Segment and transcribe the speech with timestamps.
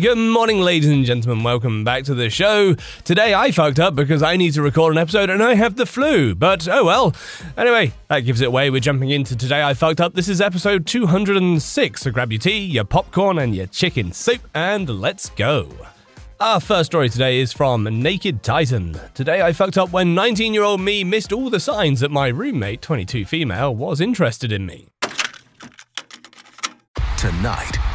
[0.00, 1.44] Good morning, ladies and gentlemen.
[1.44, 2.74] Welcome back to the show.
[3.04, 5.84] Today I fucked up because I need to record an episode and I have the
[5.84, 7.14] flu, but oh well.
[7.58, 8.70] Anyway, that gives it away.
[8.70, 10.14] We're jumping into Today I Fucked Up.
[10.14, 12.00] This is episode 206.
[12.00, 15.68] So grab your tea, your popcorn, and your chicken soup, and let's go.
[16.38, 18.98] Our first story today is from Naked Titan.
[19.12, 22.28] Today I fucked up when 19 year old me missed all the signs that my
[22.28, 24.88] roommate, 22 female, was interested in me.
[27.18, 27.76] Tonight,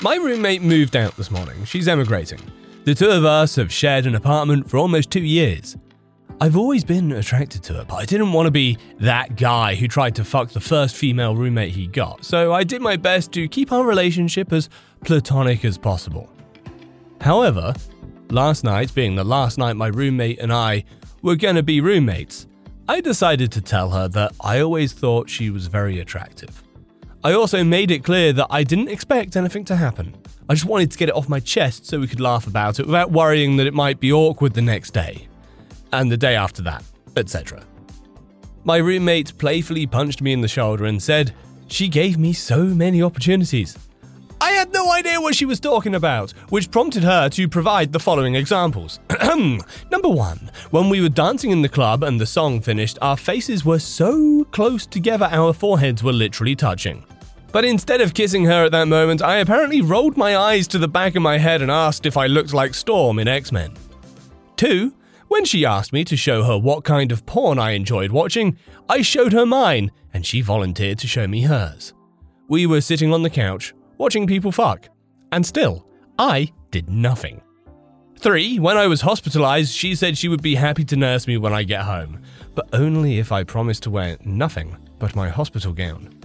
[0.00, 1.64] My roommate moved out this morning.
[1.64, 2.38] She's emigrating.
[2.84, 5.76] The two of us have shared an apartment for almost two years.
[6.40, 9.88] I've always been attracted to her, but I didn't want to be that guy who
[9.88, 13.48] tried to fuck the first female roommate he got, so I did my best to
[13.48, 14.68] keep our relationship as
[15.04, 16.30] platonic as possible.
[17.20, 17.74] However,
[18.30, 20.84] last night, being the last night my roommate and I
[21.22, 22.46] were gonna be roommates,
[22.86, 26.62] I decided to tell her that I always thought she was very attractive.
[27.24, 30.14] I also made it clear that I didn't expect anything to happen.
[30.48, 32.86] I just wanted to get it off my chest so we could laugh about it
[32.86, 35.26] without worrying that it might be awkward the next day,
[35.92, 36.84] and the day after that,
[37.16, 37.62] etc.
[38.64, 41.34] My roommate playfully punched me in the shoulder and said,
[41.66, 43.76] She gave me so many opportunities.
[44.40, 48.00] I had no idea what she was talking about, which prompted her to provide the
[48.00, 48.98] following examples.
[49.90, 53.64] Number one, when we were dancing in the club and the song finished, our faces
[53.64, 57.04] were so close together our foreheads were literally touching.
[57.52, 60.88] But instead of kissing her at that moment, I apparently rolled my eyes to the
[60.88, 63.74] back of my head and asked if I looked like Storm in X Men.
[64.56, 64.92] Two,
[65.28, 68.58] when she asked me to show her what kind of porn I enjoyed watching,
[68.88, 71.94] I showed her mine, and she volunteered to show me hers.
[72.48, 74.88] We were sitting on the couch, watching people fuck,
[75.32, 75.86] and still,
[76.18, 77.42] I did nothing.
[78.18, 81.52] Three, when I was hospitalized, she said she would be happy to nurse me when
[81.52, 82.20] I get home,
[82.54, 86.18] but only if I promised to wear nothing but my hospital gown.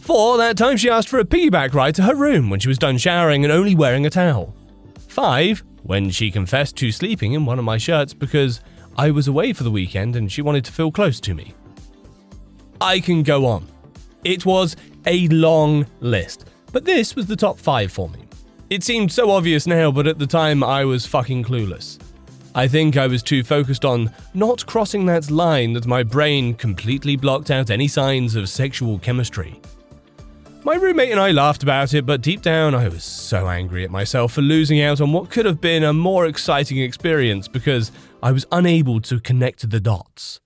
[0.00, 2.78] Four, that time she asked for a piggyback ride to her room when she was
[2.78, 4.54] done showering and only wearing a towel.
[5.08, 8.60] Five, when she confessed to sleeping in one of my shirts because
[8.96, 11.54] I was away for the weekend and she wanted to feel close to me.
[12.80, 13.66] I can go on.
[14.24, 14.76] It was
[15.06, 18.28] a long list, but this was the top five for me.
[18.68, 21.98] It seemed so obvious now, but at the time I was fucking clueless.
[22.54, 27.16] I think I was too focused on not crossing that line that my brain completely
[27.16, 29.58] blocked out any signs of sexual chemistry.
[30.64, 33.90] My roommate and I laughed about it, but deep down I was so angry at
[33.90, 37.90] myself for losing out on what could have been a more exciting experience because
[38.22, 40.40] I was unable to connect the dots.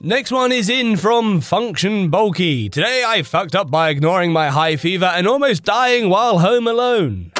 [0.00, 2.68] Next one is in from Function Bulky.
[2.68, 7.32] Today I fucked up by ignoring my high fever and almost dying while home alone.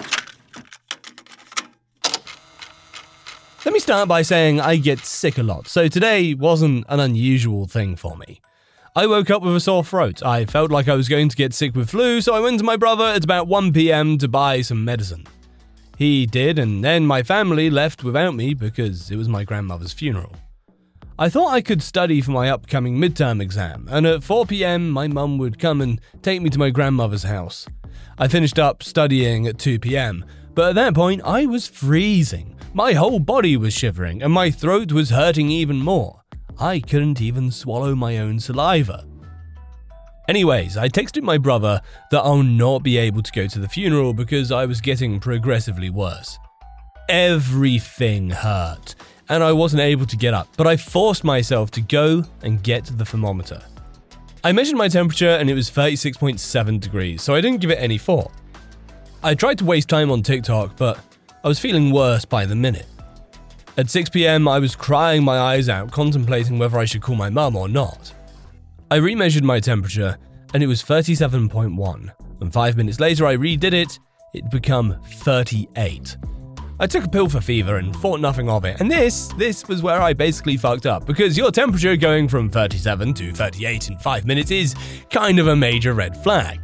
[3.64, 7.68] Let me start by saying I get sick a lot, so today wasn't an unusual
[7.68, 8.40] thing for me.
[8.96, 10.20] I woke up with a sore throat.
[10.24, 12.64] I felt like I was going to get sick with flu, so I went to
[12.64, 15.28] my brother at about 1 pm to buy some medicine.
[15.96, 20.34] He did, and then my family left without me because it was my grandmother's funeral.
[21.20, 25.08] I thought I could study for my upcoming midterm exam, and at 4 pm, my
[25.08, 27.66] mum would come and take me to my grandmother's house.
[28.18, 32.54] I finished up studying at 2 pm, but at that point, I was freezing.
[32.72, 36.22] My whole body was shivering, and my throat was hurting even more.
[36.56, 39.04] I couldn't even swallow my own saliva.
[40.28, 41.80] Anyways, I texted my brother
[42.12, 45.90] that I'll not be able to go to the funeral because I was getting progressively
[45.90, 46.38] worse.
[47.08, 48.94] Everything hurt,
[49.28, 52.84] and I wasn't able to get up, but I forced myself to go and get
[52.84, 53.62] the thermometer.
[54.44, 57.98] I measured my temperature and it was 36.7 degrees, so I didn't give it any
[57.98, 58.30] thought.
[59.22, 60.98] I tried to waste time on TikTok, but
[61.42, 62.86] I was feeling worse by the minute.
[63.76, 67.30] At 6 pm, I was crying my eyes out, contemplating whether I should call my
[67.30, 68.12] mum or not.
[68.90, 70.18] I remeasured my temperature,
[70.54, 73.98] and it was 37.1, and five minutes later I redid it,
[74.34, 76.16] it'd become 38.
[76.80, 78.80] I took a pill for fever and thought nothing of it.
[78.80, 83.14] And this, this was where I basically fucked up because your temperature going from 37
[83.14, 84.76] to 38 in 5 minutes is
[85.10, 86.60] kind of a major red flag.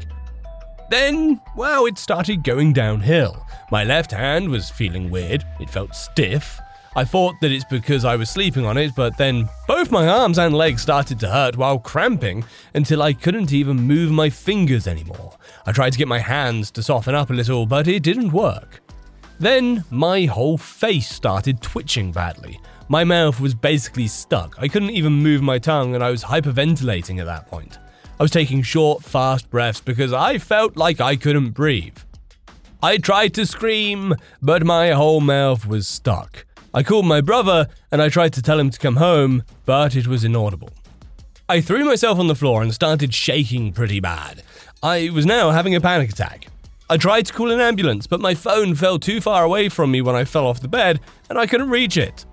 [0.89, 3.45] Then, well, it started going downhill.
[3.73, 6.61] My left hand was feeling weird, it felt stiff.
[6.95, 10.39] I thought that it's because I was sleeping on it, but then both my arms
[10.39, 15.37] and legs started to hurt while cramping until I couldn't even move my fingers anymore.
[15.67, 18.84] I tried to get my hands to soften up a little, but it didn't work.
[19.39, 22.61] Then my whole face started twitching badly.
[22.89, 24.57] My mouth was basically stuck.
[24.59, 27.79] I couldn't even move my tongue, and I was hyperventilating at that point.
[28.19, 31.99] I was taking short, fast breaths because I felt like I couldn't breathe.
[32.83, 36.45] I tried to scream, but my whole mouth was stuck.
[36.73, 40.07] I called my brother and I tried to tell him to come home, but it
[40.07, 40.71] was inaudible.
[41.49, 44.43] I threw myself on the floor and started shaking pretty bad.
[44.83, 46.49] I was now having a panic attack.
[46.91, 50.03] I tried to call an ambulance, but my phone fell too far away from me
[50.03, 51.01] when I fell off the bed
[51.31, 52.27] and I couldn't reach it.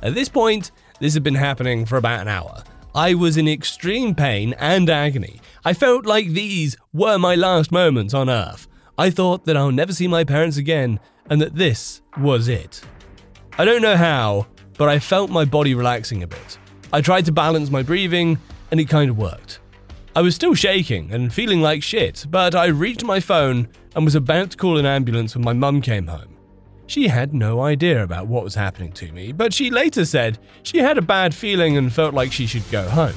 [0.00, 2.62] At this point, this had been happening for about an hour.
[2.94, 5.42] I was in extreme pain and agony.
[5.62, 8.66] I felt like these were my last moments on Earth.
[8.96, 12.80] I thought that I'll never see my parents again and that this was it.
[13.58, 14.46] I don't know how,
[14.78, 16.58] but I felt my body relaxing a bit.
[16.94, 18.38] I tried to balance my breathing
[18.70, 19.60] and it kind of worked.
[20.16, 24.14] I was still shaking and feeling like shit, but I reached my phone and was
[24.14, 26.36] about to call an ambulance when my mum came home.
[26.86, 30.78] She had no idea about what was happening to me, but she later said she
[30.78, 33.16] had a bad feeling and felt like she should go home.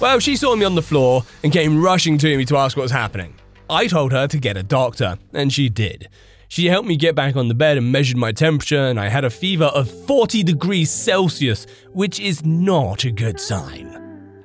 [0.00, 2.82] Well, she saw me on the floor and came rushing to me to ask what
[2.82, 3.34] was happening.
[3.70, 6.08] I told her to get a doctor, and she did.
[6.48, 9.24] She helped me get back on the bed and measured my temperature, and I had
[9.24, 14.03] a fever of 40 degrees Celsius, which is not a good sign.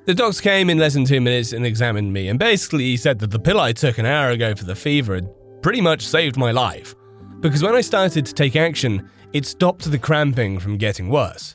[0.09, 3.19] The docs came in less than two minutes and examined me, and basically he said
[3.19, 5.29] that the pill I took an hour ago for the fever had
[5.61, 6.95] pretty much saved my life.
[7.41, 11.53] Because when I started to take action, it stopped the cramping from getting worse.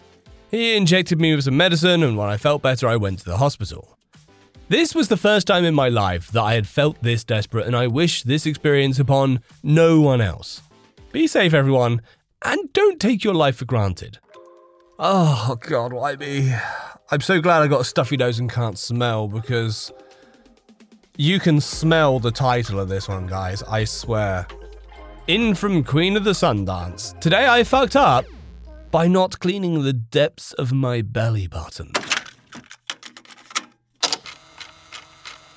[0.52, 3.38] He injected me with some medicine, and when I felt better, I went to the
[3.38, 3.98] hospital.
[4.68, 7.74] This was the first time in my life that I had felt this desperate, and
[7.74, 10.62] I wish this experience upon no one else.
[11.10, 12.02] Be safe, everyone,
[12.44, 14.20] and don't take your life for granted.
[14.96, 16.55] Oh, God, why me?
[17.11, 19.93] I'm so glad I got a stuffy nose and can't smell because
[21.17, 24.46] you can smell the title of this one, guys, I swear.
[25.26, 27.19] In from Queen of the Sundance.
[27.19, 28.25] Today I fucked up
[28.93, 31.90] by not cleaning the depths of my belly button.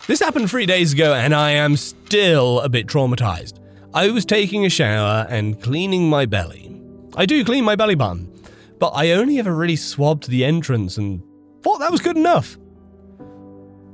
[0.07, 3.59] This happened three days ago, and I am still a bit traumatized.
[3.93, 6.81] I was taking a shower and cleaning my belly.
[7.15, 8.31] I do clean my belly button,
[8.79, 11.21] but I only ever really swabbed the entrance and
[11.63, 12.57] thought that was good enough.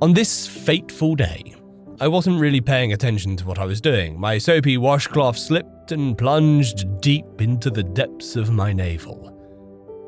[0.01, 1.55] On this fateful day,
[1.99, 4.19] I wasn't really paying attention to what I was doing.
[4.19, 9.29] My soapy washcloth slipped and plunged deep into the depths of my navel.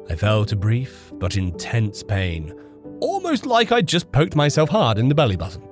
[0.10, 2.54] I felt a brief but intense pain,
[3.00, 5.64] almost like I'd just poked myself hard in the belly button.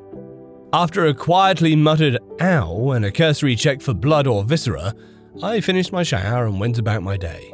[0.72, 4.94] After a quietly muttered ow and a cursory check for blood or viscera,
[5.42, 7.53] I finished my shower and went about my day.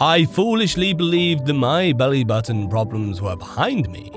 [0.00, 4.10] I foolishly believed that my belly button problems were behind me.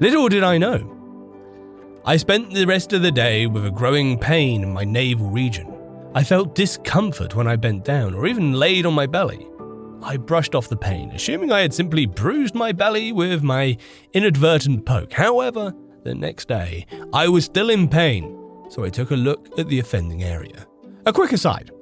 [0.00, 0.96] Little did I know,
[2.08, 5.76] I spent the rest of the day with a growing pain in my navel region.
[6.14, 9.44] I felt discomfort when I bent down or even laid on my belly.
[10.04, 13.76] I brushed off the pain, assuming I had simply bruised my belly with my
[14.12, 15.14] inadvertent poke.
[15.14, 18.38] However, the next day, I was still in pain,
[18.70, 20.64] so I took a look at the offending area.
[21.06, 21.72] A quick aside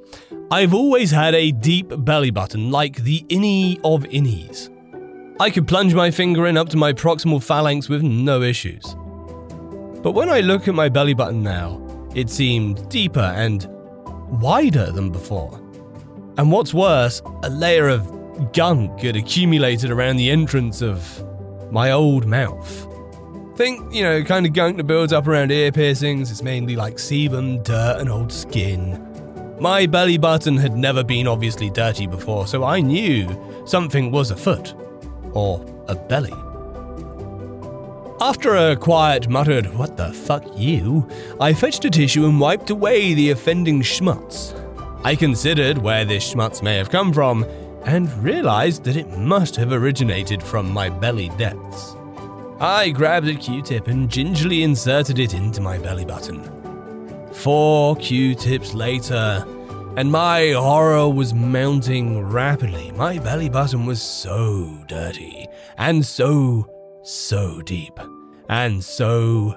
[0.51, 4.71] I've always had a deep belly button like the innie of innies.
[5.41, 8.95] I could plunge my finger in up to my proximal phalanx with no issues.
[10.03, 11.81] But when I look at my belly button now,
[12.15, 13.67] it seemed deeper and
[14.41, 15.61] wider than before.
[16.37, 21.25] And what's worse, a layer of gunk had accumulated around the entrance of
[21.73, 22.89] my old mouth.
[23.57, 26.31] Think, you know, kind of gunk that builds up around ear piercings.
[26.31, 29.14] It's mainly like sebum, dirt, and old skin.
[29.61, 33.29] My belly button had never been obviously dirty before, so I knew
[33.67, 34.75] something was afoot.
[35.33, 36.33] Or a belly.
[38.21, 41.09] After a quiet muttered, What the fuck you?
[41.41, 44.59] I fetched a tissue and wiped away the offending schmutz.
[45.05, 47.45] I considered where this schmutz may have come from
[47.85, 51.97] and realized that it must have originated from my belly depths.
[52.61, 56.54] I grabbed a Q tip and gingerly inserted it into my belly button.
[57.35, 59.45] Four Q tips later,
[59.97, 62.91] and my horror was mounting rapidly.
[62.93, 66.71] My belly button was so dirty and so
[67.05, 67.99] so deep
[68.49, 69.55] and so,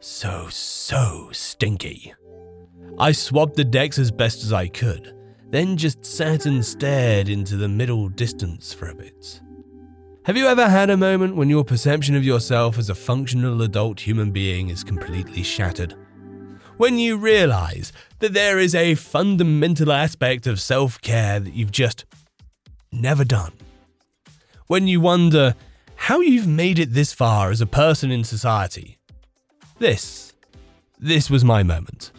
[0.00, 2.14] so, so stinky.
[2.98, 5.14] I swabbed the decks as best as I could,
[5.50, 9.40] then just sat and stared into the middle distance for a bit.
[10.24, 14.00] Have you ever had a moment when your perception of yourself as a functional adult
[14.00, 15.94] human being is completely shattered?
[16.76, 22.04] When you realize that there is a fundamental aspect of self care that you've just
[22.92, 23.52] never done?
[24.66, 25.54] When you wonder
[25.94, 28.98] how you've made it this far as a person in society?
[29.78, 30.34] This,
[30.98, 32.12] this was my moment.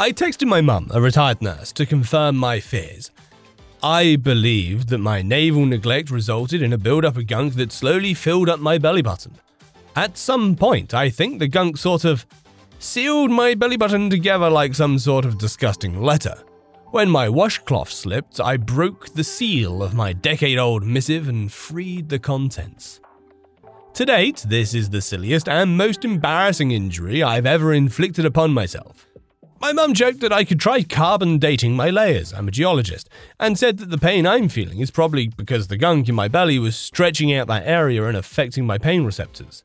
[0.00, 3.12] I texted my mum, a retired nurse, to confirm my fears.
[3.84, 8.48] I believed that my navel neglect resulted in a build-up of gunk that slowly filled
[8.48, 9.36] up my belly button.
[9.94, 12.26] At some point, I think the gunk sort of
[12.78, 16.42] sealed my belly button together like some sort of disgusting letter.
[16.90, 22.08] When my washcloth slipped, I broke the seal of my decade old missive and freed
[22.08, 23.00] the contents.
[23.94, 29.06] To date, this is the silliest and most embarrassing injury I've ever inflicted upon myself.
[29.60, 33.08] My mum joked that I could try carbon dating my layers, I'm a geologist,
[33.40, 36.60] and said that the pain I'm feeling is probably because the gunk in my belly
[36.60, 39.64] was stretching out that area and affecting my pain receptors.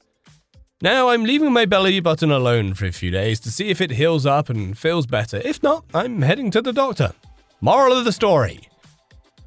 [0.84, 3.92] Now I'm leaving my belly button alone for a few days to see if it
[3.92, 5.38] heals up and feels better.
[5.38, 7.14] If not, I'm heading to the doctor.
[7.62, 8.68] Moral of the story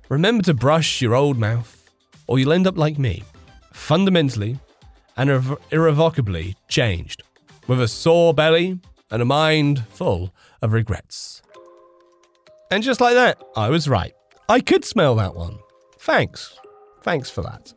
[0.09, 1.91] Remember to brush your old mouth,
[2.27, 3.23] or you'll end up like me,
[3.71, 4.59] fundamentally
[5.19, 7.23] and irre- irrevocably changed,
[7.67, 8.79] with a sore belly
[9.11, 11.43] and a mind full of regrets.
[12.71, 14.15] And just like that, I was right.
[14.49, 15.59] I could smell that one.
[15.99, 16.59] Thanks.
[17.03, 17.75] Thanks for that.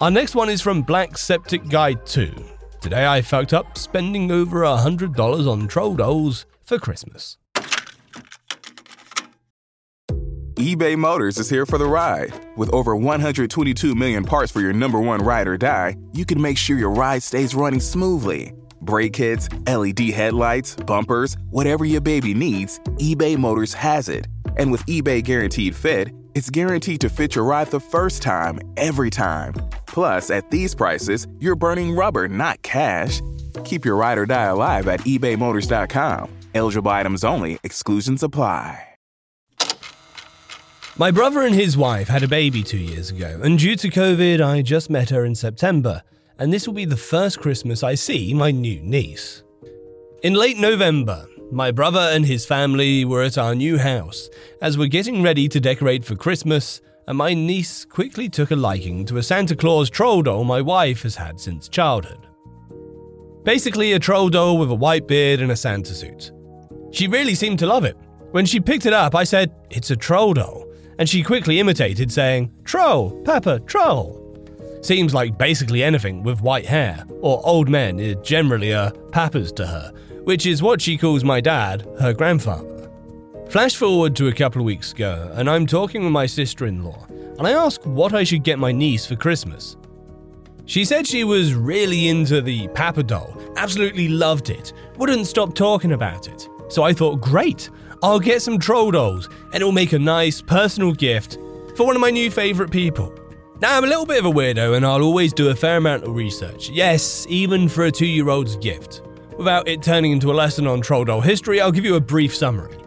[0.00, 2.32] Our next one is from Black Septic Guide 2.
[2.80, 7.36] Today I fucked up spending over a $100 on troll dolls for Christmas.
[10.54, 12.32] eBay Motors is here for the ride.
[12.56, 16.56] With over 122 million parts for your number one ride or die, you can make
[16.56, 18.54] sure your ride stays running smoothly.
[18.80, 24.28] Brake kits, LED headlights, bumpers, whatever your baby needs, eBay Motors has it.
[24.56, 29.10] And with eBay Guaranteed Fit, it's guaranteed to fit your ride the first time, every
[29.10, 29.52] time.
[29.92, 33.20] Plus, at these prices, you're burning rubber, not cash.
[33.64, 36.30] Keep your ride or die alive at ebaymotors.com.
[36.54, 38.86] Eligible items only, exclusions apply.
[40.98, 44.44] My brother and his wife had a baby two years ago, and due to COVID,
[44.44, 46.02] I just met her in September,
[46.38, 49.42] and this will be the first Christmas I see my new niece.
[50.22, 54.28] In late November, my brother and his family were at our new house
[54.60, 59.04] as we're getting ready to decorate for Christmas, and my niece quickly took a liking
[59.06, 62.26] to a Santa Claus troll doll my wife has had since childhood.
[63.44, 66.32] Basically, a troll doll with a white beard and a Santa suit.
[66.92, 67.96] She really seemed to love it.
[68.32, 72.12] When she picked it up, I said, It's a troll doll and she quickly imitated,
[72.12, 74.18] saying, Troll, Pepper, Troll.
[74.82, 79.66] Seems like basically anything with white hair, or old men is generally a pappers to
[79.66, 82.79] her, which is what she calls my dad, her grandfather.
[83.50, 86.84] Flash forward to a couple of weeks ago, and I'm talking with my sister in
[86.84, 89.76] law, and I ask what I should get my niece for Christmas.
[90.66, 95.90] She said she was really into the Papa doll, absolutely loved it, wouldn't stop talking
[95.90, 96.48] about it.
[96.68, 97.70] So I thought, great,
[98.04, 101.36] I'll get some troll dolls and it'll make a nice personal gift
[101.76, 103.12] for one of my new favourite people.
[103.60, 106.04] Now, I'm a little bit of a weirdo and I'll always do a fair amount
[106.04, 106.70] of research.
[106.70, 109.02] Yes, even for a two year old's gift.
[109.36, 112.32] Without it turning into a lesson on troll doll history, I'll give you a brief
[112.32, 112.79] summary.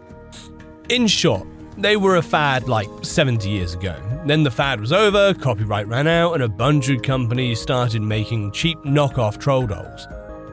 [0.94, 4.00] In short, they were a fad like 70 years ago.
[4.26, 8.52] Then the fad was over, copyright ran out, and a bunch of companies started making
[8.52, 10.06] cheap knockoff troll dolls.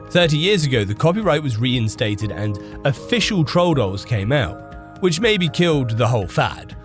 [0.08, 5.48] 30 years ago, the copyright was reinstated and official troll dolls came out, which maybe
[5.48, 6.76] killed the whole fad.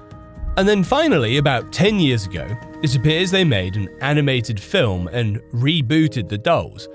[0.58, 2.48] And then finally, about 10 years ago,
[2.84, 6.88] it appears they made an animated film and rebooted the dolls.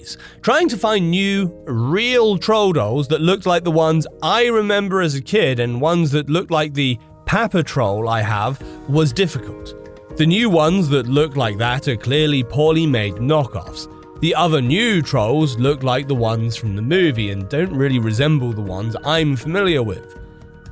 [0.00, 5.02] Anyways, trying to find new, real troll dolls that looked like the ones I remember
[5.02, 9.74] as a kid and ones that looked like the Papa Troll I have was difficult.
[10.16, 13.88] The new ones that look like that are clearly poorly made knockoffs,
[14.20, 18.52] the other new trolls look like the ones from the movie and don't really resemble
[18.54, 20.18] the ones I'm familiar with.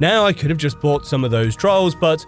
[0.01, 2.25] Now, I could have just bought some of those trolls, but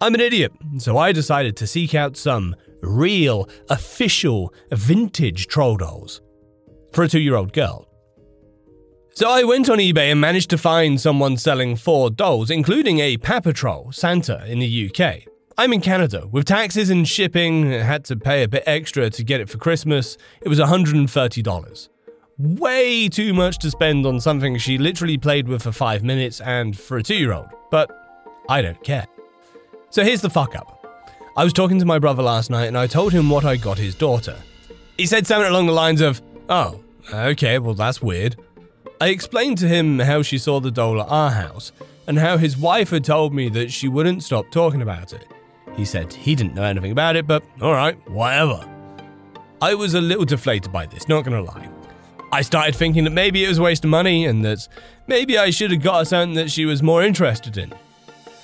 [0.00, 6.20] I'm an idiot, so I decided to seek out some real, official, vintage troll dolls
[6.96, 7.86] for a two year old girl.
[9.12, 13.18] So I went on eBay and managed to find someone selling four dolls, including a
[13.18, 15.24] Papa Troll Santa in the UK.
[15.58, 16.26] I'm in Canada.
[16.26, 19.58] With taxes and shipping, I had to pay a bit extra to get it for
[19.58, 20.16] Christmas.
[20.40, 21.88] It was $130.
[22.38, 26.78] Way too much to spend on something she literally played with for five minutes and
[26.78, 27.90] for a two year old, but
[28.48, 29.06] I don't care.
[29.90, 30.86] So here's the fuck up.
[31.36, 33.76] I was talking to my brother last night and I told him what I got
[33.78, 34.36] his daughter.
[34.96, 36.82] He said something along the lines of, Oh,
[37.12, 38.36] okay, well, that's weird.
[39.00, 41.72] I explained to him how she saw the doll at our house
[42.06, 45.26] and how his wife had told me that she wouldn't stop talking about it.
[45.74, 48.66] He said he didn't know anything about it, but alright, whatever.
[49.60, 51.68] I was a little deflated by this, not gonna lie.
[52.32, 54.66] I started thinking that maybe it was a waste of money and that
[55.06, 57.72] maybe I should have got her something that she was more interested in.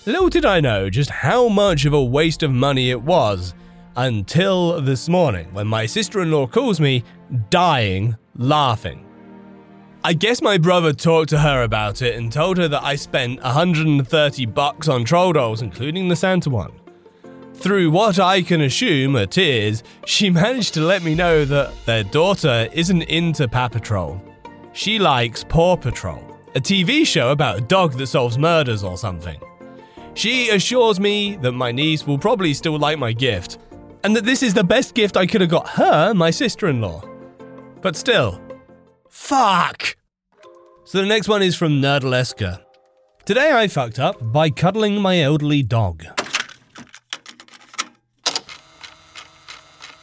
[0.04, 3.54] Little did I know just how much of a waste of money it was
[3.96, 7.04] until this morning when my sister in law calls me
[7.50, 9.06] dying laughing.
[10.04, 13.40] I guess my brother talked to her about it and told her that I spent
[13.42, 16.72] 130 bucks on troll dolls, including the Santa one.
[17.54, 22.02] Through what I can assume are tears, she managed to let me know that their
[22.02, 24.20] daughter isn't into Papa Troll.
[24.72, 29.40] She likes Paw Patrol, a TV show about a dog that solves murders or something.
[30.14, 33.58] She assures me that my niece will probably still like my gift,
[34.02, 36.80] and that this is the best gift I could have got her, my sister in
[36.80, 37.02] law.
[37.82, 38.40] But still,
[39.10, 39.96] fuck!
[40.84, 42.62] So the next one is from Nerdaleska.
[43.24, 46.04] Today I fucked up by cuddling my elderly dog.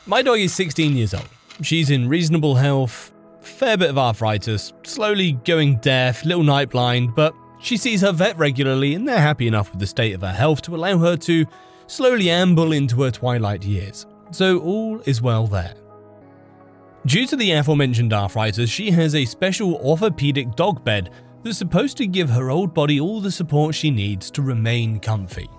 [0.05, 1.29] My dog is 16 years old.
[1.61, 7.33] She's in reasonable health, fair bit of arthritis, slowly going deaf, little night blind, but
[7.61, 10.61] she sees her vet regularly and they're happy enough with the state of her health
[10.63, 11.45] to allow her to
[11.87, 14.05] slowly amble into her twilight years.
[14.31, 15.75] So all is well there.
[17.05, 21.11] Due to the aforementioned arthritis, she has a special orthopedic dog bed
[21.43, 25.49] that's supposed to give her old body all the support she needs to remain comfy.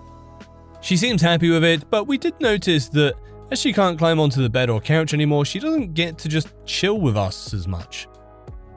[0.81, 3.15] She seems happy with it, but we did notice that
[3.51, 6.49] as she can't climb onto the bed or couch anymore, she doesn't get to just
[6.65, 8.07] chill with us as much.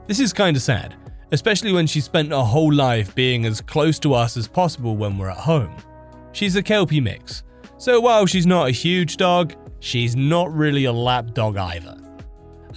[0.07, 0.95] This is kinda sad,
[1.31, 5.17] especially when she spent her whole life being as close to us as possible when
[5.17, 5.75] we're at home.
[6.31, 7.43] She's a Kelpie mix,
[7.77, 11.97] so while she's not a huge dog, she's not really a lap dog either.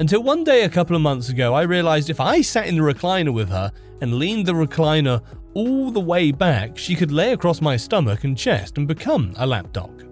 [0.01, 2.83] Until one day a couple of months ago, I realized if I sat in the
[2.83, 5.21] recliner with her and leaned the recliner
[5.55, 9.47] all the way back, she could lay across my stomach and chest and become a
[9.47, 10.05] lap dog.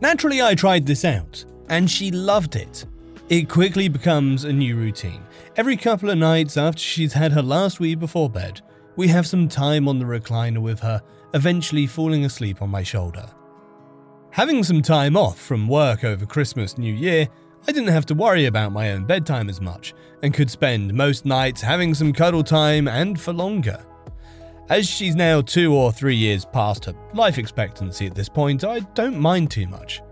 [0.00, 2.86] Naturally, I tried this out, and she loved it.
[3.28, 5.22] It quickly becomes a new routine.
[5.56, 8.60] Every couple of nights after she's had her last wee before bed,
[8.94, 11.02] we have some time on the recliner with her,
[11.34, 13.28] eventually falling asleep on my shoulder.
[14.30, 17.28] Having some time off from work over Christmas, New Year,
[17.66, 21.24] I didn't have to worry about my own bedtime as much, and could spend most
[21.24, 23.84] nights having some cuddle time and for longer.
[24.70, 28.80] As she's now two or three years past her life expectancy at this point, I
[28.80, 30.02] don't mind too much.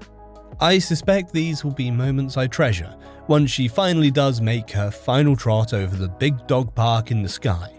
[0.61, 2.97] I suspect these will be moments I treasure
[3.29, 7.29] once she finally does make her final trot over the big dog park in the
[7.29, 7.73] sky.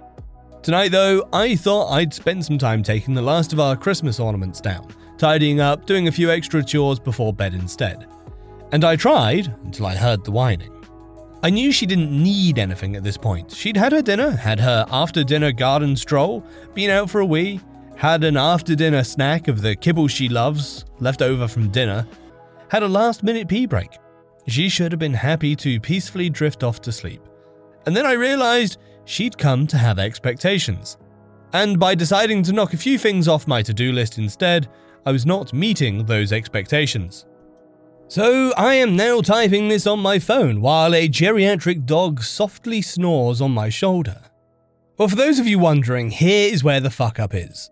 [0.62, 4.60] Tonight, though, I thought I'd spend some time taking the last of our Christmas ornaments
[4.60, 8.06] down, tidying up, doing a few extra chores before bed instead.
[8.72, 10.74] And I tried until I heard the whining.
[11.44, 13.52] I knew she didn't need anything at this point.
[13.52, 17.62] She'd had her dinner, had her after dinner garden stroll, been out for a wee,
[17.96, 22.08] had an after dinner snack of the kibble she loves, left over from dinner,
[22.70, 23.92] had a last minute pee break.
[24.48, 27.22] She should have been happy to peacefully drift off to sleep.
[27.86, 30.98] And then I realized she'd come to have expectations.
[31.54, 34.70] And by deciding to knock a few things off my to do list instead,
[35.06, 37.26] I was not meeting those expectations.
[38.10, 43.42] So I am now typing this on my phone while a geriatric dog softly snores
[43.42, 44.22] on my shoulder.
[44.98, 47.70] Well, for those of you wondering, here is where the fuck up is.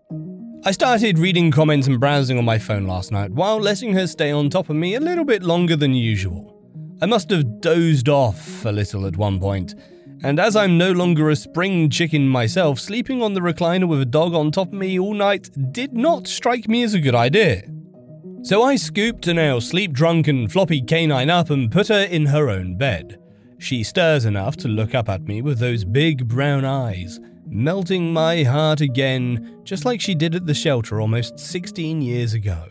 [0.66, 4.30] I started reading comments and browsing on my phone last night while letting her stay
[4.30, 6.62] on top of me a little bit longer than usual.
[7.02, 9.74] I must have dozed off a little at one point,
[10.22, 14.06] and as I'm no longer a spring chicken myself, sleeping on the recliner with a
[14.06, 17.64] dog on top of me all night did not strike me as a good idea.
[18.46, 22.48] So I scooped a now sleep drunken floppy canine up and put her in her
[22.48, 23.20] own bed.
[23.58, 28.44] She stirs enough to look up at me with those big brown eyes, melting my
[28.44, 32.68] heart again, just like she did at the shelter almost 16 years ago.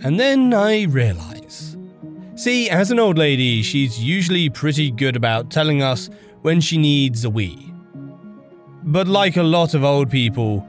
[0.00, 1.76] And then I realize.
[2.34, 6.10] See, as an old lady, she's usually pretty good about telling us
[6.42, 7.72] when she needs a wee.
[8.82, 10.66] But like a lot of old people,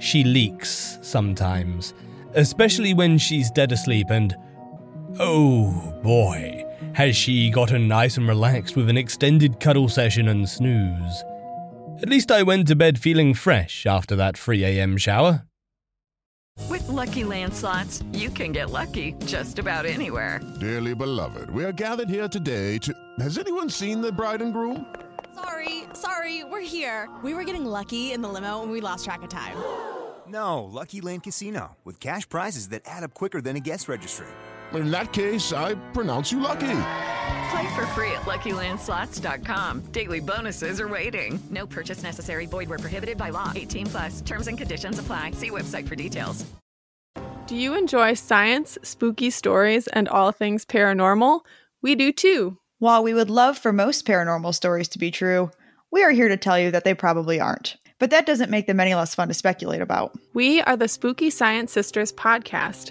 [0.00, 1.94] she leaks sometimes
[2.34, 4.36] especially when she's dead asleep and.
[5.18, 6.64] Oh boy,
[6.94, 11.24] has she gotten nice and relaxed with an extended cuddle session and snooze.
[12.02, 15.44] At least I went to bed feeling fresh after that 3am shower.
[16.68, 20.40] With LuckyLand Slots, you can get lucky just about anywhere.
[20.60, 22.94] Dearly beloved, we are gathered here today to.
[23.20, 24.86] Has anyone seen the bride and groom?
[25.34, 27.08] Sorry, sorry, we're here.
[27.22, 29.56] We were getting lucky in the limo and we lost track of time.
[30.28, 34.28] No, Lucky Land Casino, with cash prizes that add up quicker than a guest registry.
[34.72, 36.60] In that case, I pronounce you lucky.
[37.50, 39.80] Play for free at LuckyLandSlots.com.
[39.92, 41.42] Daily bonuses are waiting.
[41.50, 42.46] No purchase necessary.
[42.46, 43.52] Void were prohibited by law.
[43.54, 44.20] 18 plus.
[44.22, 45.32] Terms and conditions apply.
[45.32, 46.46] See website for details.
[47.46, 51.40] Do you enjoy science, spooky stories, and all things paranormal?
[51.82, 52.56] We do too.
[52.78, 55.50] While we would love for most paranormal stories to be true,
[55.90, 57.76] we are here to tell you that they probably aren't.
[58.02, 60.18] But that doesn't make them any less fun to speculate about.
[60.34, 62.90] We are the Spooky Science Sisters podcast.